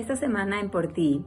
Esta 0.00 0.16
semana 0.16 0.60
en 0.60 0.70
Por 0.70 0.94
Ti 0.94 1.22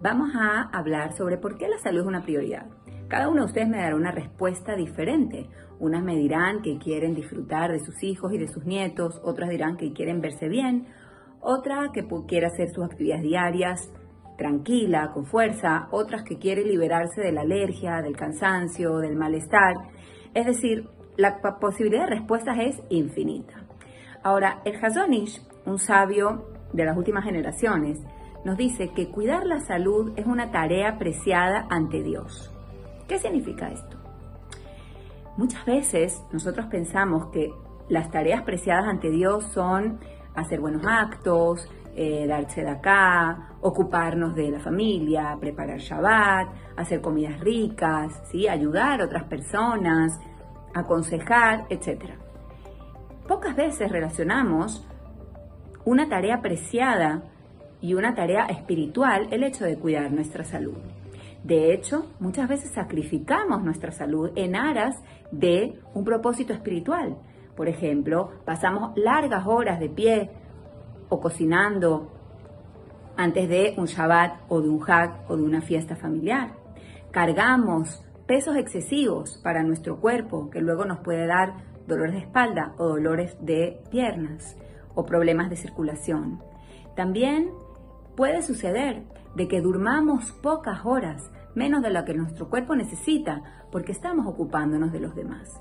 vamos 0.00 0.30
a 0.34 0.62
hablar 0.76 1.12
sobre 1.12 1.38
por 1.38 1.56
qué 1.56 1.68
la 1.68 1.78
salud 1.78 2.00
es 2.00 2.06
una 2.08 2.24
prioridad. 2.24 2.66
Cada 3.06 3.28
uno 3.28 3.42
de 3.42 3.46
ustedes 3.46 3.68
me 3.68 3.76
dará 3.76 3.94
una 3.94 4.10
respuesta 4.10 4.74
diferente. 4.74 5.48
Unas 5.78 6.02
me 6.02 6.16
dirán 6.16 6.60
que 6.60 6.76
quieren 6.76 7.14
disfrutar 7.14 7.70
de 7.70 7.78
sus 7.78 8.02
hijos 8.02 8.32
y 8.32 8.38
de 8.38 8.48
sus 8.48 8.64
nietos, 8.64 9.20
otras 9.22 9.48
dirán 9.48 9.76
que 9.76 9.92
quieren 9.92 10.20
verse 10.20 10.48
bien, 10.48 10.88
otra 11.40 11.92
que 11.94 12.04
quiere 12.26 12.46
hacer 12.46 12.68
sus 12.70 12.84
actividades 12.84 13.22
diarias 13.22 13.92
tranquila, 14.36 15.12
con 15.14 15.26
fuerza, 15.26 15.86
otras 15.92 16.24
que 16.24 16.36
quiere 16.36 16.64
liberarse 16.64 17.20
de 17.20 17.30
la 17.30 17.42
alergia, 17.42 18.02
del 18.02 18.16
cansancio, 18.16 18.98
del 18.98 19.14
malestar. 19.14 19.76
Es 20.34 20.46
decir, 20.46 20.88
la 21.16 21.40
posibilidad 21.60 22.08
de 22.08 22.16
respuestas 22.16 22.58
es 22.58 22.82
infinita. 22.90 23.54
Ahora, 24.24 24.62
el 24.64 24.84
Hazonish, 24.84 25.40
un 25.64 25.78
sabio 25.78 26.55
de 26.76 26.84
las 26.84 26.96
últimas 26.96 27.24
generaciones, 27.24 27.98
nos 28.44 28.56
dice 28.56 28.90
que 28.90 29.08
cuidar 29.08 29.46
la 29.46 29.60
salud 29.60 30.12
es 30.16 30.26
una 30.26 30.52
tarea 30.52 30.98
preciada 30.98 31.66
ante 31.70 32.02
Dios. 32.02 32.54
¿Qué 33.08 33.18
significa 33.18 33.68
esto? 33.68 33.96
Muchas 35.36 35.64
veces 35.64 36.22
nosotros 36.32 36.66
pensamos 36.66 37.26
que 37.32 37.52
las 37.88 38.10
tareas 38.10 38.42
preciadas 38.42 38.86
ante 38.86 39.10
Dios 39.10 39.44
son 39.52 39.98
hacer 40.34 40.60
buenos 40.60 40.86
actos, 40.86 41.68
eh, 41.94 42.26
darse 42.26 42.62
de 42.62 42.70
acá, 42.70 43.56
ocuparnos 43.62 44.34
de 44.34 44.50
la 44.50 44.60
familia, 44.60 45.36
preparar 45.40 45.78
Shabbat, 45.78 46.48
hacer 46.76 47.00
comidas 47.00 47.40
ricas, 47.40 48.22
¿sí? 48.30 48.46
ayudar 48.48 49.00
a 49.00 49.06
otras 49.06 49.24
personas, 49.24 50.20
aconsejar, 50.74 51.64
etc. 51.70 52.12
Pocas 53.26 53.56
veces 53.56 53.90
relacionamos 53.90 54.86
una 55.86 56.08
tarea 56.08 56.42
preciada 56.42 57.22
y 57.80 57.94
una 57.94 58.14
tarea 58.14 58.46
espiritual 58.46 59.28
el 59.30 59.44
hecho 59.44 59.64
de 59.64 59.78
cuidar 59.78 60.10
nuestra 60.10 60.44
salud. 60.44 60.76
De 61.44 61.72
hecho, 61.72 62.10
muchas 62.18 62.48
veces 62.48 62.72
sacrificamos 62.72 63.62
nuestra 63.62 63.92
salud 63.92 64.32
en 64.34 64.56
aras 64.56 64.96
de 65.30 65.78
un 65.94 66.04
propósito 66.04 66.52
espiritual. 66.52 67.16
Por 67.56 67.68
ejemplo, 67.68 68.32
pasamos 68.44 68.96
largas 68.96 69.46
horas 69.46 69.78
de 69.78 69.88
pie 69.88 70.30
o 71.08 71.20
cocinando 71.20 72.10
antes 73.16 73.48
de 73.48 73.74
un 73.78 73.86
Shabbat 73.86 74.40
o 74.48 74.60
de 74.60 74.68
un 74.68 74.82
Hag 74.90 75.24
o 75.28 75.36
de 75.36 75.44
una 75.44 75.62
fiesta 75.62 75.94
familiar. 75.94 76.50
Cargamos 77.12 78.04
pesos 78.26 78.56
excesivos 78.56 79.38
para 79.40 79.62
nuestro 79.62 80.00
cuerpo 80.00 80.50
que 80.50 80.60
luego 80.60 80.84
nos 80.84 80.98
puede 80.98 81.28
dar 81.28 81.54
dolores 81.86 82.14
de 82.14 82.20
espalda 82.22 82.74
o 82.76 82.88
dolores 82.88 83.36
de 83.40 83.80
piernas 83.92 84.56
o 84.96 85.04
problemas 85.04 85.48
de 85.48 85.56
circulación. 85.56 86.42
También 86.96 87.50
puede 88.16 88.42
suceder 88.42 89.04
de 89.36 89.46
que 89.46 89.60
durmamos 89.60 90.32
pocas 90.32 90.84
horas 90.84 91.30
menos 91.54 91.82
de 91.82 91.90
lo 91.90 92.04
que 92.04 92.14
nuestro 92.14 92.50
cuerpo 92.50 92.74
necesita, 92.74 93.42
porque 93.70 93.92
estamos 93.92 94.26
ocupándonos 94.26 94.92
de 94.92 95.00
los 95.00 95.14
demás. 95.14 95.60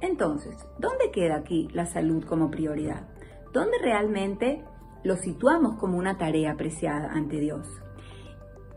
Entonces, 0.00 0.56
¿dónde 0.78 1.10
queda 1.12 1.36
aquí 1.36 1.68
la 1.72 1.86
salud 1.86 2.24
como 2.24 2.50
prioridad? 2.50 3.08
¿Dónde 3.52 3.78
realmente 3.80 4.64
lo 5.04 5.16
situamos 5.16 5.78
como 5.78 5.96
una 5.96 6.18
tarea 6.18 6.52
apreciada 6.52 7.12
ante 7.12 7.38
Dios? 7.38 7.68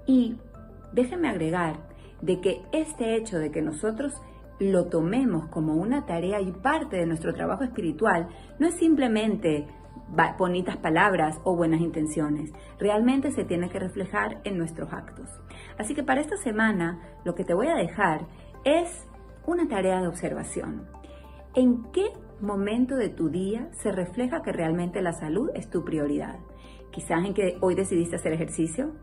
Y 0.05 0.37
déjenme 0.93 1.29
agregar 1.29 1.87
de 2.21 2.41
que 2.41 2.63
este 2.71 3.15
hecho 3.15 3.37
de 3.37 3.51
que 3.51 3.61
nosotros 3.61 4.13
lo 4.59 4.85
tomemos 4.85 5.47
como 5.49 5.75
una 5.75 6.05
tarea 6.05 6.41
y 6.41 6.51
parte 6.51 6.97
de 6.97 7.05
nuestro 7.05 7.33
trabajo 7.33 7.63
espiritual 7.63 8.29
no 8.59 8.67
es 8.67 8.75
simplemente 8.75 9.67
bonitas 10.37 10.77
palabras 10.77 11.39
o 11.43 11.55
buenas 11.55 11.81
intenciones. 11.81 12.51
Realmente 12.79 13.31
se 13.31 13.43
tiene 13.43 13.69
que 13.69 13.79
reflejar 13.79 14.39
en 14.43 14.57
nuestros 14.57 14.93
actos. 14.93 15.29
Así 15.77 15.95
que 15.95 16.03
para 16.03 16.21
esta 16.21 16.37
semana 16.37 16.99
lo 17.23 17.35
que 17.35 17.43
te 17.43 17.53
voy 17.53 17.67
a 17.67 17.75
dejar 17.75 18.27
es 18.63 19.07
una 19.45 19.67
tarea 19.67 20.01
de 20.01 20.07
observación. 20.07 20.87
¿En 21.53 21.83
qué 21.91 22.11
momento 22.41 22.95
de 22.95 23.09
tu 23.09 23.29
día 23.29 23.69
se 23.71 23.91
refleja 23.91 24.41
que 24.41 24.51
realmente 24.51 25.01
la 25.01 25.13
salud 25.13 25.49
es 25.55 25.69
tu 25.69 25.83
prioridad? 25.83 26.39
Quizás 26.91 27.25
en 27.25 27.33
que 27.33 27.57
hoy 27.61 27.75
decidiste 27.75 28.15
hacer 28.15 28.33
ejercicio 28.33 28.93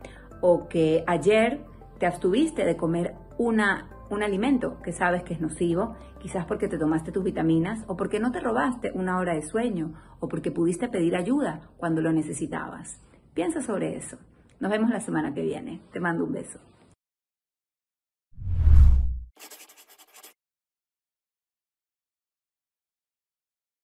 o 0.40 0.68
que 0.68 1.04
ayer 1.06 1.60
te 1.98 2.06
abstuviste 2.06 2.64
de 2.64 2.76
comer 2.76 3.14
una 3.38 3.91
un 4.14 4.22
alimento 4.22 4.78
que 4.82 4.92
sabes 4.92 5.22
que 5.22 5.34
es 5.34 5.40
nocivo, 5.40 5.96
quizás 6.20 6.44
porque 6.44 6.68
te 6.68 6.78
tomaste 6.78 7.12
tus 7.12 7.24
vitaminas 7.24 7.84
o 7.86 7.96
porque 7.96 8.20
no 8.20 8.30
te 8.30 8.40
robaste 8.40 8.92
una 8.94 9.18
hora 9.18 9.34
de 9.34 9.42
sueño 9.42 9.94
o 10.20 10.28
porque 10.28 10.50
pudiste 10.50 10.88
pedir 10.88 11.16
ayuda 11.16 11.60
cuando 11.78 12.02
lo 12.02 12.12
necesitabas. 12.12 13.00
Piensa 13.34 13.62
sobre 13.62 13.96
eso. 13.96 14.18
Nos 14.60 14.70
vemos 14.70 14.90
la 14.90 15.00
semana 15.00 15.32
que 15.32 15.42
viene. 15.42 15.80
Te 15.92 16.00
mando 16.00 16.24
un 16.24 16.32
beso. 16.32 16.60